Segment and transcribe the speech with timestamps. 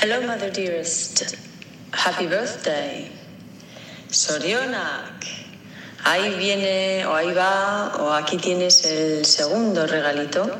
[0.00, 1.34] Hello, Mother Dearest.
[1.90, 3.10] Happy birthday.
[4.08, 5.26] Sorionak.
[6.04, 10.56] Ahí viene, o ahí va, o aquí tienes el segundo regalito,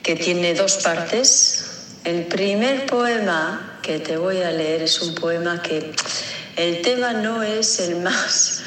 [0.00, 1.88] que tiene dos partes.
[2.04, 5.92] El primer poema que te voy a leer es un poema que
[6.54, 8.62] el tema no es el más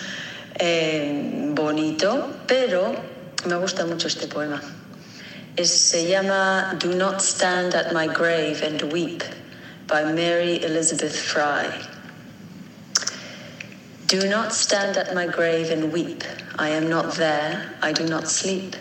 [0.55, 2.93] eh, bonito, pero
[3.46, 4.61] me gusta mucho este poema.
[5.64, 9.23] Se llama Do Not Stand at My Grave and Weep
[9.89, 11.81] by Mary Elizabeth Fry.
[14.05, 16.23] Do not stand at my grave and weep.
[16.59, 17.75] I am not there.
[17.81, 18.75] I do not sleep.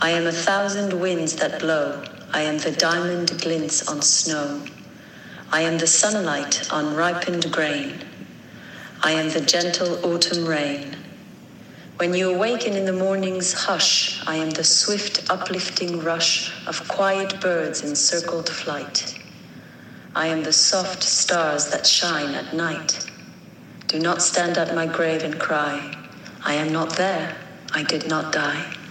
[0.00, 2.02] I am a thousand winds that blow.
[2.32, 4.62] I am the diamond glints on snow.
[5.50, 8.02] I am the sunlight on ripened grain.
[9.02, 10.96] I am the gentle autumn rain.
[11.98, 17.38] When you awaken in the morning's hush, I am the swift uplifting rush of quiet
[17.42, 19.21] birds in circled flight.
[20.14, 23.10] I am the soft stars that shine at night.
[23.88, 25.94] Do not stand at my grave and cry.
[26.44, 27.34] I am not there.
[27.72, 28.81] I did not die.